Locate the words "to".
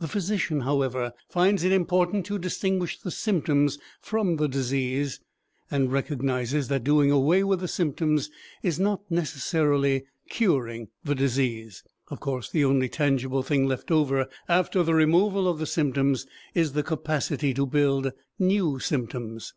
2.24-2.38, 17.52-17.66